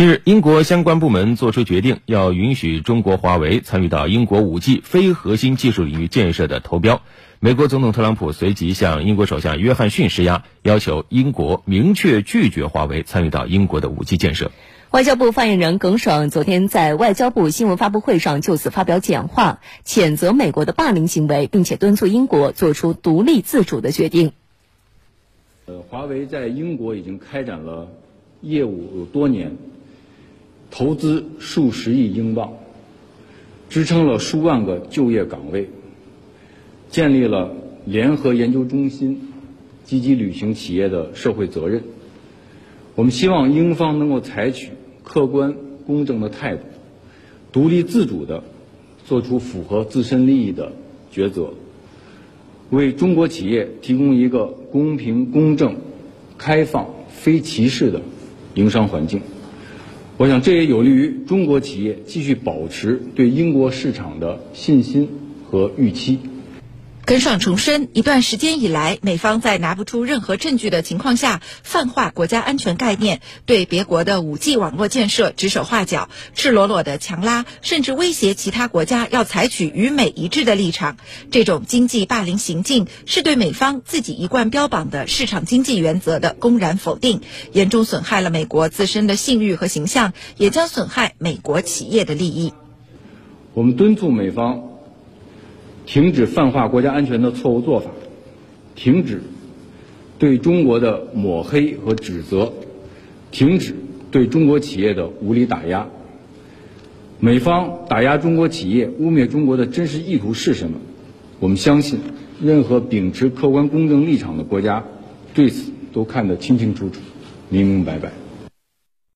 [0.00, 7.02] 近日，英国相关部门作出决定，要允许中国华为参与到英国 5G 非核心技术领域建设的投标。
[7.38, 14.50] 美国总统特朗普随即向英国首相约翰逊施压，要求英国明确拒绝华为参与到英国的 5G 建设。
[14.90, 24.32] 外交部发言人耿爽昨天在外交部新闻发布会上就此发表讲话，谴责美国的霸凌行为，并且敦促英国做出独立自主的决定。
[25.66, 27.86] 呃，华为在英国已经开展了
[28.40, 29.54] 业务有多年。
[30.70, 32.52] 投资数十亿英镑，
[33.68, 35.68] 支撑了数万个就业岗位，
[36.90, 37.52] 建立了
[37.84, 39.20] 联合研究中心，
[39.84, 41.82] 积极履行企业的社会责任。
[42.94, 44.70] 我们希望英方能够采取
[45.02, 45.54] 客观
[45.86, 46.62] 公正的态度，
[47.52, 48.44] 独立自主的
[49.06, 50.72] 做出符合自身利益的
[51.12, 51.54] 抉择，
[52.70, 55.76] 为中国企业提供一个公平、公正、
[56.38, 58.02] 开放、非歧视的
[58.54, 59.20] 营商环境。
[60.20, 65.08] 我想，这也有利于中国企业继续保持对英国市场的信心
[65.46, 66.18] 和预期。
[67.10, 80.98] 耿爽重申，一段时间以来，美方在拿不出任何证据的情况下，泛化国家安全概念，对别国的五 G 网络建设指手画脚，赤裸裸的强拉，甚至威胁其他国家要采取与美一致的立场。
[81.32, 92.52] 这种经济霸凌行径，是对美方自己一贯标榜的市场经济原则的公然否定，严重损害了美国自身的信誉和形象，也将损害美国企业的利益。
[93.52, 94.69] 我们敦促美方。
[95.90, 97.90] 停止泛化国家安全的错误做法，
[98.76, 99.20] 停止
[100.20, 102.52] 对中国的抹黑和指责，
[103.32, 103.74] 停止
[104.12, 105.88] 对中国企业的无理打压。
[107.18, 110.78] 美方打压中国企业、污蔑中国的真实意图是什么？
[111.40, 111.98] 我们相信，
[112.40, 114.84] 任何秉持客观公正立场的国家，
[115.34, 117.00] 对此都看得清清楚楚、
[117.48, 118.12] 明明白白。